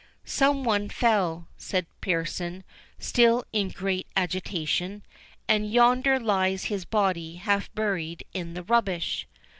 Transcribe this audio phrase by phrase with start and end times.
[0.25, 2.63] "Some one fell," said Pearson,
[2.97, 5.03] still in great agitation,
[5.47, 9.27] "and yonder lies his body half buried in the rubbish."